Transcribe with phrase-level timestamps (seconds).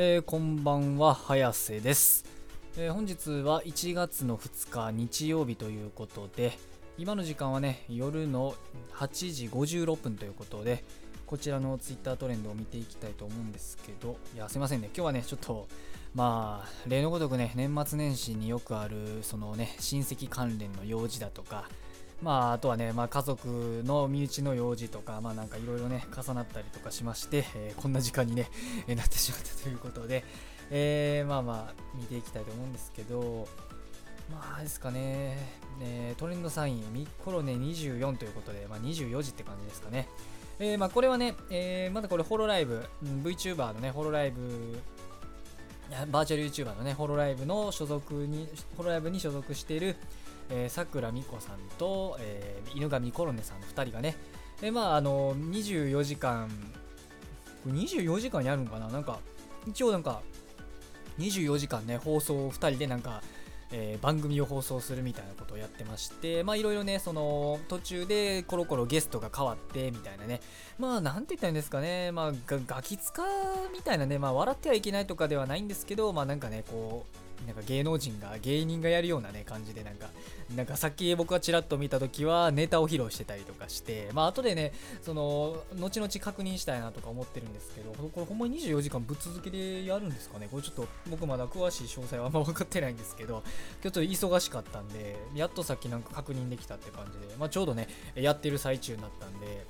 [0.00, 2.24] えー、こんばんは早瀬です、
[2.76, 6.56] えー、本日は1月の2日日曜日ということで
[6.96, 8.54] 今の時間はね夜の
[8.94, 10.84] 8時56分ということで
[11.26, 14.86] こちらの Twitter トレンドを見ていきたいと思うんですけどいやすいませんね。
[14.94, 15.66] 今日はねちょっと
[16.14, 21.68] まあ例のごとくね年末年始によくあるそのね親戚関連の用事だとか
[22.22, 28.50] まあ、あとはね、まあ、家族の身内の用事とか、まあ、なんかいろいろね、重なったりとかしまして、えー、こんな時間にね、
[28.88, 30.24] えー、なってしまったということで、
[30.70, 33.46] えー、まあまあ、見ていきたいと思うんですけど、
[34.30, 35.36] まあ、ですかね、
[35.78, 40.08] ねトレンドサイン、ミコロネ24ということで、まあ、24時って感じですかね。
[40.58, 44.76] えー、まあ、これはね、えー、まだこれ、ホロライブ、VTuber のね、ホロライブ、
[46.10, 49.96] バーチャル YouTuber のね、ホロライブの所属に、ホロライブに所属している、
[50.68, 54.16] さくらみこさんと、えー、犬神コロネさんの2人がね、
[54.62, 56.48] え、まあ、あの、24時間、
[57.66, 58.88] 24時間やるんかな？
[58.88, 59.20] なんか、
[59.66, 60.22] 一応なんか、
[61.18, 63.22] 24時間ね、放送を2人でなんか、
[63.70, 70.40] えー、番組を放送するみたいなことをやってまして、まあいろいろね、その途中でコロコロゲストが変わってみたいなね、
[70.78, 73.22] まあなんて言ったらいいんですかね、まあガキ使
[73.72, 80.08] みたいなね、まあ笑ってはいけないとかではないんですけど、まあなんかね、こう、なんか芸能人が芸人がやるようなね感じでなんか
[80.54, 84.72] なんかさっき僕がちらっと見た時はネタを披露してたりとかしてまあ後でね
[85.02, 90.48] その後々確認したいなとか思ってるんですけどこれほんまに24時間ぶっ続けでやるんですかね？
[90.50, 93.42] これちょっと僕まだ詳しい詳細はあんま分かってないんですけど
[93.82, 99.64] 今日ちょっと忙しかったんでやっとさっきなんか確認できたって感じでまあちょうどねやってる最中になったんで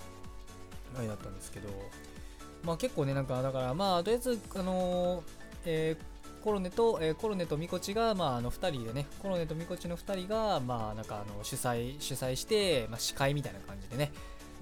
[0.96, 1.68] あれだったんですけど
[2.64, 5.22] まあ結構ねなんかだからまあとりあえずあのー、
[5.66, 6.17] えー
[6.48, 14.10] コロネと、えー、コロネとミコチが、まあ、あの2人でね、コロネとミコチの2人が、まあ、なんかあの主催、主催して、まあ、司会みたいな感じでね、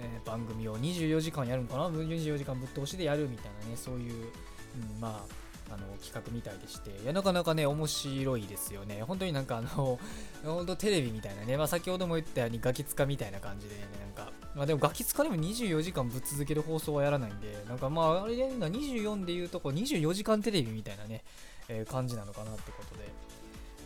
[0.01, 5.25] えー、番組を24時間やるのかな ?24 時間ぶっ通しでやるみたいなね、そういう、うん、ま
[5.70, 9.05] あ、あの企画みたいでして、いや、なかなかね、面白いですよね。
[9.07, 10.01] 本当になんかあの、
[10.45, 21.23] 本当テレビみたいなね、まあ、先ほども言ったようにガキツカみたいな感じでね、なんか、まあでもガキツカでも24時間ぶっ続ける放送はやらないんで、なんかまあ、あれやるのは24で言うとこう24時間テレビみたいなね、
[21.68, 23.04] え、感じなのかなってことで。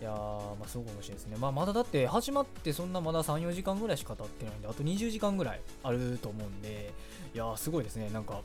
[0.01, 1.37] いやー、まあ、すごく面白いですね。
[1.39, 6.93] まあ、まだだって始まってそんなまだ3、4時間ぐらいしか経ってないんで、あと20時間ぐらいあると思うんで、
[7.35, 8.09] いや、すごいですね。
[8.11, 8.41] なんか、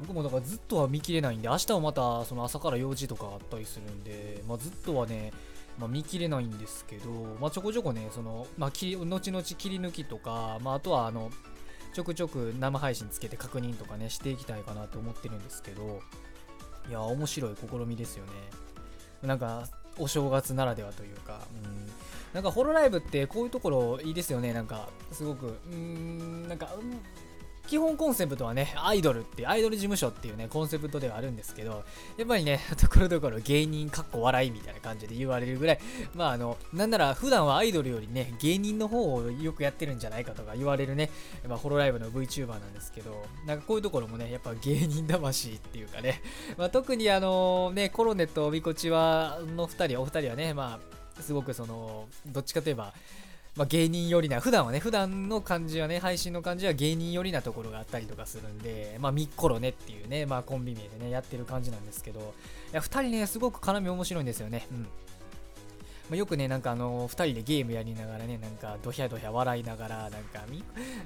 [0.00, 5.32] 僕もだからずっとは見切れないんで、明日はまたその朝から用事とかあったりするんで、まあ、ずっとはね、
[5.78, 11.30] まあ、見切れないんですけど、まあ、ちょこちょこね、その、まあ、後々切り抜きとか、まあ、あとはあの、
[11.94, 16.00] ちょくちょく生配信つけて確認とかね、していきたいかなと思ってるんですけど、
[16.88, 18.32] いや、面白い試みですよね。
[19.22, 21.86] なんか、お正月ならではというか、うん、
[22.34, 27.00] なんかホロライブってこういうところいいですよね、なんか、すごく、うん、なんか、うん
[27.66, 31.84] 基本コンセプトはね、アイドルっていう、アイドル事務所っていうね、コンセプトではあるんですけど、
[32.16, 35.80] やっぱりね、 ところどころ芸人かっこ笑いみたいな感じで言われるぐらい、
[36.14, 41.10] まああの、なんなら普段はアイドルよりね、芸人の方をよくやってるんじゃないかとか言われるね、
[41.48, 46.22] まあ、ホロライブの VTuber なんですけど、なんかこういうところもね、やっぱ芸人魂っていうかね、
[46.56, 50.78] まあ、特にあのね、コロネとミコチはの2人、お二人はね、ま
[51.18, 52.92] あ、すごくその、どっちかといえば、
[53.56, 62.22] まあ、芸人寄りな、普段はね、普段の感じはね、配信の感じは芸人寄りなところがあったりとかするんで、まあ、ミッコロねっていうね、まあ、コンビ名でね、やってる感じなんですけど、い
[62.74, 64.66] や、二人ね、すごく絡み面白いんですよね。
[64.70, 64.78] うん。
[64.82, 64.88] ま
[66.12, 70.62] あ、よくね、なんかあの、二人でゲームやりながらね、なんか、ドヒャドヒャ笑いながら、なんか、ミ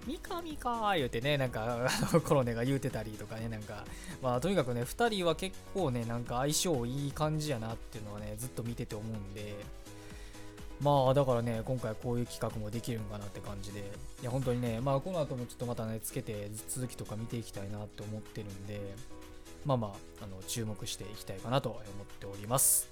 [0.07, 1.89] ミカミカ言うてね、なんか、
[2.25, 3.85] コロネが言うてたりとかね、なんか、
[4.21, 9.55] まあ、とにかくね、二人は結構ね、なんか相性いい感じやなっていうのはね、ずっと見てて思うんで、
[10.81, 13.81] まあだからね、今回こういう企画もできるんかなって感じで、
[14.23, 18.81] いや本当にね、まあこの後もちょっとまたね、つけて続きとか見ていきたいなって思ってるんで、
[19.67, 21.83] まあまあ、あの注目していきたいかなと思っ
[22.19, 22.89] ております。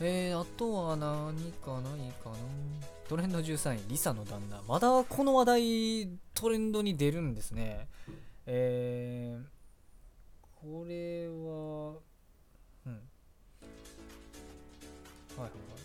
[0.00, 2.36] えー、あとは何かないかな？
[3.06, 4.62] トレンド13位、リサの旦那。
[4.66, 7.88] まだこの話題、トレンドに出るんですね。
[8.46, 9.44] えー、
[10.62, 11.98] これは、
[12.86, 12.92] うん。
[15.36, 15.79] はいはいはい。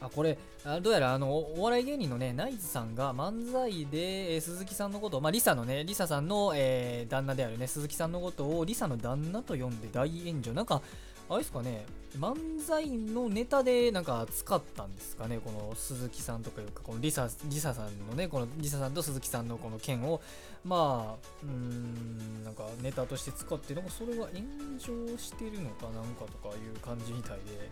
[0.00, 10.52] あこれあどうやらあのお笑い芸人のねナイツさんが漫才で、えー、鈴木さんのことを、まあ、リサのねリサさんの、えー、旦那であるね鈴木さんのことをリサの旦那と呼んで大炎上。
[10.52, 10.82] なんか
[11.28, 11.84] あれですかね
[12.18, 20.20] 漫才のネタでなんか使ったんですかねこの鈴木さんとかいうかこのリサリサさんのねこのリサさんと鈴木さんのこの件を。
[20.64, 24.42] まあうーんなんかネタとして使ってなんかそれが炎
[24.78, 27.70] 上してるのかなんかとかいう感じみたいで。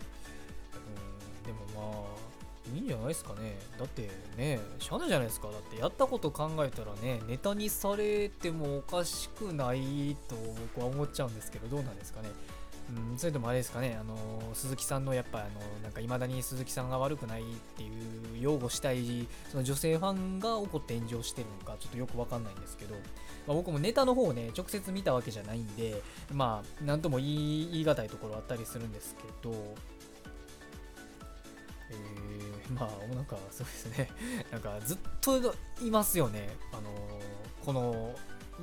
[1.09, 1.14] うん。
[1.45, 3.57] でもまあいいんじゃないですかね。
[3.77, 5.49] だってねしゃあないじゃないですか。
[5.49, 10.35] だってやったこと考えたらねネタにされてもおかしくないと
[10.75, 12.29] 僕は思っちゃうんですけどどうなんですかね。
[13.11, 14.15] うん、それともあれですかね、あの
[14.53, 15.49] 鈴木さんのやっぱあの
[15.81, 17.45] なんか未だに鈴木さんが悪くないっ
[17.75, 25.99] ていう擁護したいその女性ファンが怒って炎上してるのかちょっとよくわかんないんですけど、まあ、僕もネタの方をね直接見たわけじゃないんで
[26.31, 29.55] まあなんとも言い言い難いところあったりするんですけど
[31.91, 34.09] えー、まあなんかそうですね。
[34.51, 35.37] なんかずっと
[35.81, 36.55] いますよね。
[36.71, 36.89] あの
[37.63, 38.15] この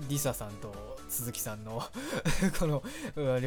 [0.09, 1.83] リサさんと鈴木さんの
[2.59, 2.83] この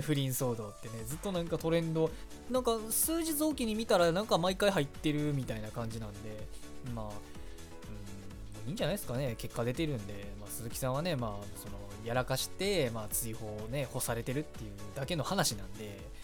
[0.02, 1.04] 不倫騒動ってね。
[1.06, 2.10] ずっとなんかトレンド
[2.50, 6.48] なんか数日おきに見たらなんか毎回入ってるみたいな感じなんで。
[6.94, 9.36] まあうんいいんじゃないですかね。
[9.38, 16.16] 結果出てるんで、まあ、鈴木さんはねまあそのやらかして、まあ、追放をね干されてるっていうだけの話なんで。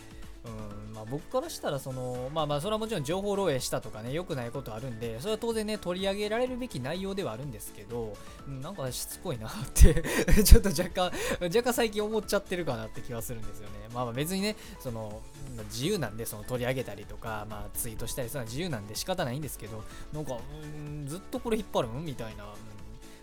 [0.43, 0.49] う
[0.91, 8.13] んまあ、僕からしたらその、まあまあそれはもちろん情報漏洩したとかね良くないことあるんでそれは当然ね取り上げられるべき内容ではあるんですけど、
[8.47, 10.03] うん、なんかしつこいなって
[10.43, 11.11] ちょっと若干
[11.41, 13.89] 若干最近思っちゃってるかなって気はするんですよね。
[13.93, 15.21] まあまあ別にねその
[15.65, 19.83] 自由なんでその取り上げたりとか、まあ、ツイートしたりするのは自由なんで仕方ないんですけど
[20.13, 22.05] なんかうんずっとこれ引っ張るん？
[22.05, 22.45] みたいな、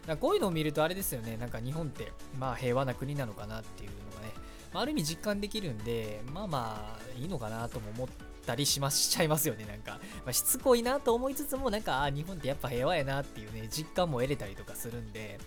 [0.08, 1.36] うん、こういうのを見るとあれですよね。
[1.36, 3.90] なんか日本ってまあ平和な国なのかなっていう
[4.72, 8.08] まあ、ある意味実感できるんで、まあまあいいのかなとも思っ
[8.46, 10.00] たりしましちゃいますよね、なんか。
[10.24, 15.38] まあ、しつこいなと思いつつも、なんか、あ日本ってやっぱ平和やなっていうね、実感も得れたりとかするんで、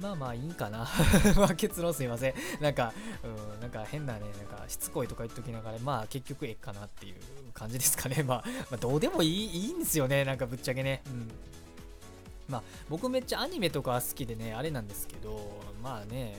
[0.00, 0.86] まあまあいいかな。
[1.36, 2.34] まあ結論すいません。
[2.60, 2.92] なんか、
[3.24, 7.16] うん、なんか変なね、なんかしつこいとか言っときながら、まあ結局ええかなっていう
[7.52, 8.22] 感じですかね。
[8.22, 11.02] まあ、まあ、どうでもいいいいんですよね、なんかぶっちゃけね。
[11.06, 11.28] うん。
[12.48, 16.36] まあ僕めっちゃアニメとか好きでね、あれなんですけど、まあね、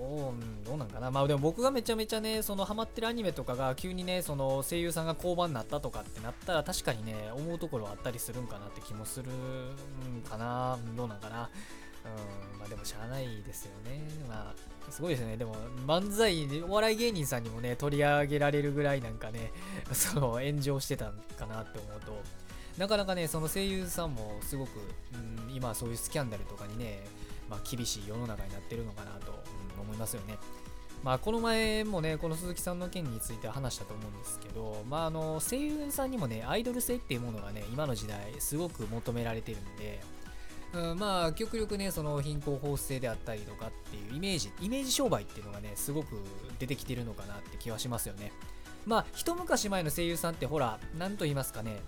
[0.00, 1.10] どうどうなんかな。
[1.10, 10.78] まあでも僕がめちゃめちゃねそのハマってるアニメとかが急にねその声優さんが降板になったとかってなったら確かにね思うところはあったりするんかなって気もするんかな。
[10.96, 11.50] どうなんかな。
[12.02, 14.08] うんまあでもしゃあないですよね。
[14.26, 15.36] まあすごいですね。
[15.36, 15.54] でも
[15.86, 19.52] 漫才お笑い芸人さんにもね取り上げられるぐらいなんかね
[19.92, 22.22] その炎上してたんかなって思うと。
[22.78, 24.78] なかなかねその声優さんもすごく、
[25.12, 27.04] うん、今そういうスキャンダルとかにね
[27.50, 29.42] まあ、厳しい世の中になってるのかなと、
[29.76, 30.38] うん、思いますよね。
[31.02, 40.00] まあ、この前もね、この鈴木さんの件について話したと思うんですけど、まあ、あの声優さんにもね、アイドル性っていうものがね、今の時代、すごく求められてるんで、
[40.72, 46.18] うん、まあ、極力ね、その貧困法制であったりとかっていうイメージ、イメージ商売っていうのがね、すごく
[46.58, 48.32] 出てきてるのかなって気はしますよね。
[48.86, 51.80] まあ、一昔前の声優さんってほら、何と言いますかね、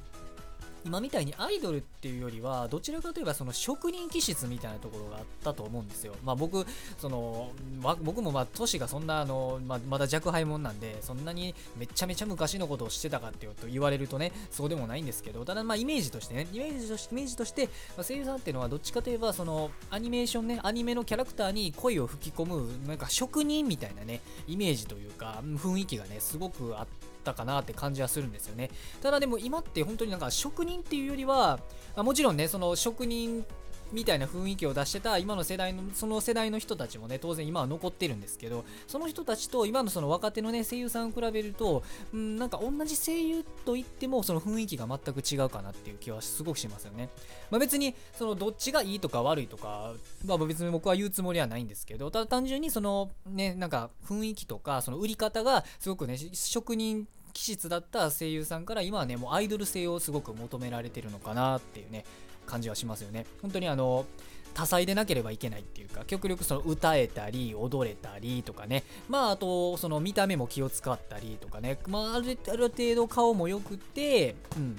[0.85, 6.15] 今みたいにアイドルっていうよりはどちらかといえばその職人気質みたいなところがあったと思うんですよ。
[6.25, 6.67] まあ僕
[6.99, 7.51] その、
[7.81, 28.71] ま、僕もまあ年がそんなあの、まあまだ若輩者なんでそんなにめちゃめちゃ昔のことをしてたかっていうと言われるとねそうでもないんですけどただまあイメージとしてねイメージとしてイメージとして、ま、声優さんっていうのはどっちかといえばそのアニメーションねアニメのキャラクターに声を吹き込むなんか職人みたいなねイメージというか雰囲気がねすごくあってったかなって感じはするんですよね。
[29.01, 31.61] ただでも今って本当になんか職人っていうよりは
[31.97, 33.47] もちろんねその職人
[33.93, 41.83] みたいな雰囲気を出してた今の世代のその世代の人たちもね当然今は残ってるんですけどその人たちと今のその若手のね声優さんを比べると
[42.17, 47.11] んなんか同じ声優といってもその雰囲気が全く違うかなっていう気はすごくしますよね、
[47.51, 49.93] まあ、別にそのどっちがいいとか悪いとか、
[50.25, 62.05] まあ、別に僕は言うつもりはないんですけどただ単純にそのねなんか雰囲気とかその売り方がすごくね職人気質だった声優さんから今はねもうアイドル性をすごく求められてるのかなっていうね
[62.47, 63.27] 感じはしますよね。
[63.41, 64.07] 本当にあの
[64.55, 68.85] 多彩でなければいけないっていうか極力その歌えたり踊れたりとかね。
[69.09, 71.79] まああとその見た目も気を使ったりとかね。
[71.89, 74.77] まあある程度顔も良くてうん。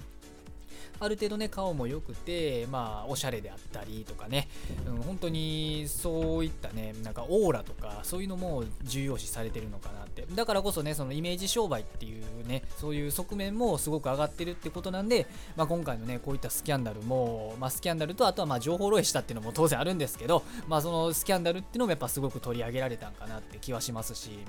[0.99, 4.47] ある程度ね顔も良くてまあおしゃれであったりとかね、
[4.87, 10.25] うん、本当にそういったねなんかオーラとかそういうのも重要視されてるのかなって。
[10.35, 24.39] だからこそねそのイメージ商売っていうねそういう側面もすごく上がってるってことなんで、まあ、今回のねこういったスキャンダルも、まあ、スキャンダルとあとはまあ情報漏洩したっていうのも当然あるんですけどまあそのスキャンダルっていうのもやっぱすごく取り上げられたんかなって気はしますし、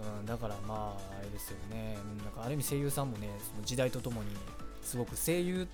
[0.00, 4.28] うん、うん、だからまああれですよね、なんかある意味声優さんもねその時代とともに
[4.82, 5.68] すごく声優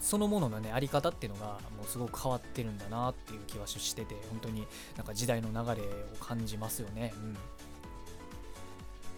[0.00, 1.46] そのもののねあり方っていうのが
[1.76, 7.14] もうすごく変わってるんだなっていう気はしてて本当になんか時代の流れを感じますよね、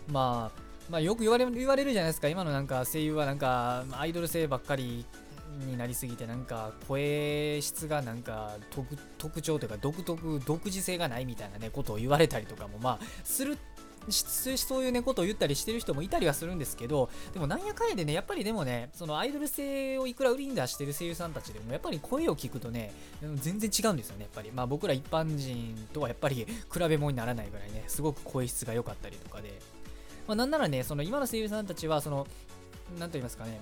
[0.08, 2.28] うん、まあまあよく言われ言われるじゃないですか。
[2.28, 5.04] 今のなんか声優はなんかアイドル性ばっかり
[5.64, 8.56] になりすぎてなんか声質がなんか
[9.18, 13.58] 特徴というか独特独自性がないみたいなねことを言われたりとかもまあする
[14.08, 22.92] そういうねことを言ったりしてる人もいたりはするんですけどでもなんやかんやでねやっぱりでもねそのアイドル性をいくら売りに出してる声優さんたちでもやっぱり声を聞くとね
[23.36, 24.52] 全然違うんですよねやっぱり。
[24.52, 29.60] まあ僕ら一般人とはやっぱり比べ物にならないぐらいねすごく声質が良かったりとかで。
[30.26, 32.26] まあ、なんならねその今の声優さんたちはその
[32.98, 33.60] 何と言いますかね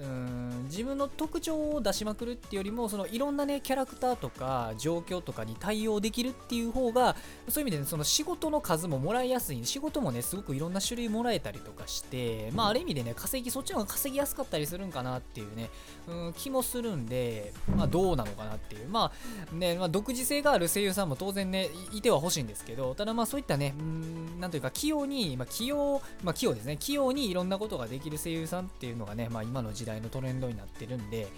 [0.00, 7.16] うん自分の特徴を出しまくるっていうよりもそのいろんなねキャラクターとか状況とかに対応できるっていう方が
[7.48, 15.70] そういう意味で、ね、その仕事の数ももらいやすい仕事もねすごくいろんな種類もらえたりとかしてまあある意味でね稼ぎそっちの方が稼ぎやすかったりするんかなっていうね
[16.06, 18.88] うん気もするんでまあどうなのかなっていう。
[18.88, 26.76] まあね、まあ、独自性がある声優さんも当然ねいては欲しいんですけどただまあそういったねうんなんというか器用にまあ器用まあ器用ですね。
[26.76, 31.28] 器用にいろんなことができる声優さんっていうのがねまあ今の時代代のトレンドになってるんで、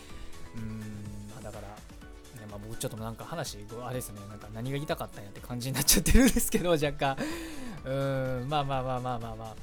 [0.55, 0.81] うーん、
[1.35, 7.17] ま、だから、ね、まあ、僕ちょっとなんか話、あれですね、なんか何が言いたかったんやって感じになっちゃってるんですけど、 若干。
[7.85, 9.57] うーん、まあまあまあまあまあまあ。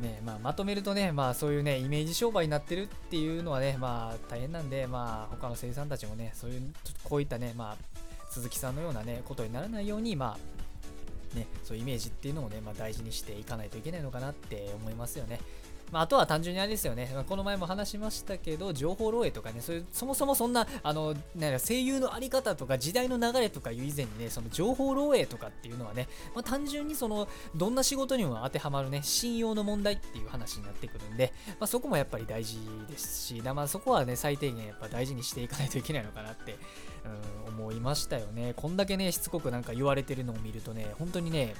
[0.00, 7.96] ねまあ、まとめるとね、まあそういうね、イメージ商売になってるっていうのはね、まあ大変なんで、まあ他の声優さんたちもね、そういう、こういったね、まあ
[8.28, 15.40] 鈴木さんのようなね、ことにならないように、まあね、そういうイメージっていうのをね、まあ、大事にしていかないといけないのかなって思いますよね。
[15.92, 36.58] まあ、あとは単純にあれですよね、まあ、この前も話しましたけど、情報漏洩とかね、そういうそもそもそんなあのなん声優のあり方とか時代の流れとかいう以前にね、その情報漏洩とかっていうのはね、まあ、単純にそのどんな仕事にも当てはまるね、信用の問題っていう話になってくるんで、まあ、そこもやっぱり大事ですし、まあ、そこはね、最低限やっぱ大事にしていかないといけないのかなって、
[37.46, 38.54] うん、思いましたよね。
[38.56, 41.54] こんだけね、しつこくなんか言われてるのを見るとね、本当にね、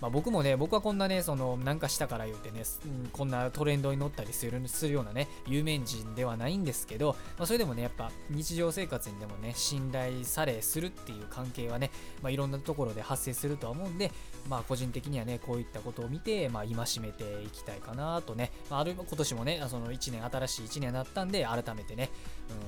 [0.00, 11.90] まあ、僕もね、僕はこんなね、その、なんかしたから言うてね、うん、こんなトレンドに乗ったりするするようなね、有名人ではないんですけど、まあ、それでもね、やっぱ日常生活にでもね、信頼されするっていう関係はね、
[12.22, 14.12] まあ、いろんなところで発生するとは思うんで、
[14.48, 22.10] まあ、個人的にはね、こういったことを見て、まあ、戒めていきたいかなとね、まあ、ある今年もね、その1年、新しい1年になったんで、改めてね、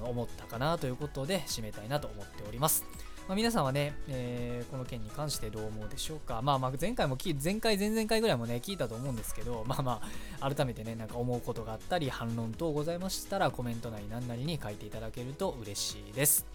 [0.02, 2.84] うん、思ったかなということで、締めたいなと思っております。
[3.28, 6.40] まあ、皆さんはね、えー、この件に関してどう思うでしょうか。
[6.40, 10.00] まあまあ前回も聞前回、前々回ぐらいもね、聞いたと思うんですけど、 まあま
[10.40, 16.46] あ、改めてね、なんか思うことがあったり、反論等ございましたら、コメントなり何なりに書いていただけると嬉しいです。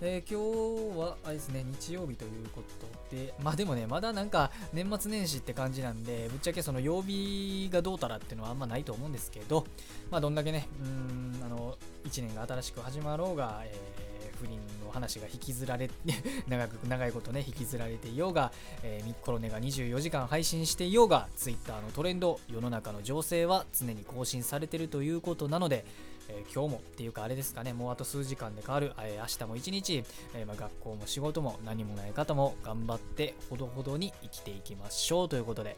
[0.00, 9.66] えー、今日は、あれですね、日曜日ということで、まあでもね、まだなんか年末年始って感じなんで、ぶっちゃけその曜日がどうたらっていうのはあんまないと思うんですけど、
[10.10, 14.03] まあどんだけね、うん、あの、1年が新しく始まろうが、えー
[14.40, 15.90] 不倫の話が引きずられ
[16.48, 25.84] 長く長いことね引きずられていようが、えー、ミッコロネが24時間配信していようが Twitter のトレンド世の中の情勢は常に更新されてるということなので、
[26.28, 35.76] えー、今日もっていうかあれですかねもうあと数時間で変わる、えー、明日も一日、えまあ、学校も仕事も何もない方も頑張ってほどほどに生きていきましょうということで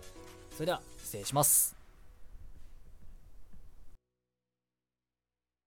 [0.52, 1.75] それでは失礼します。